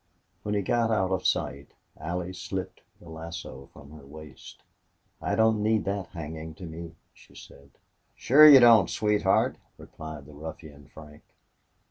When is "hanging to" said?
6.07-6.63